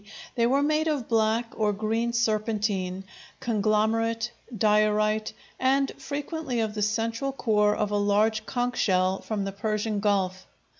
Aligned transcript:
they 0.33 0.47
were 0.47 0.63
made 0.63 0.87
of 0.87 1.07
black 1.07 1.53
or 1.55 1.71
green 1.71 2.11
serpentine, 2.11 3.03
conglomerate, 3.39 4.31
diorite, 4.57 5.31
and 5.59 5.91
frequently 5.95 6.59
of 6.59 6.73
the 6.73 6.81
central 6.81 7.31
core 7.31 7.75
of 7.75 7.91
a 7.91 7.95
large 7.97 8.43
conch 8.47 8.79
shell 8.79 9.21
from 9.21 9.43
the 9.45 9.51
Persian 9.51 9.99
Gulf. 9.99 10.47